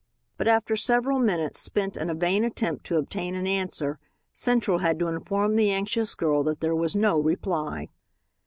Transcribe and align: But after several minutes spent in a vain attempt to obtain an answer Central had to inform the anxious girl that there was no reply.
But 0.35 0.47
after 0.47 0.75
several 0.75 1.19
minutes 1.19 1.59
spent 1.59 1.95
in 1.95 2.09
a 2.09 2.15
vain 2.15 2.43
attempt 2.43 2.87
to 2.87 2.95
obtain 2.95 3.35
an 3.35 3.45
answer 3.45 3.99
Central 4.33 4.79
had 4.79 4.97
to 4.97 5.07
inform 5.07 5.53
the 5.55 5.69
anxious 5.69 6.15
girl 6.15 6.41
that 6.45 6.59
there 6.59 6.75
was 6.75 6.95
no 6.95 7.19
reply. 7.19 7.87